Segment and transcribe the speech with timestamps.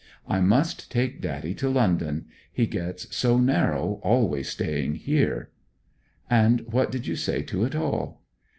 [0.27, 5.51] I must take daddy to London; he gets so narrow always staying here.'
[6.27, 8.23] 'And what did you say to it all?'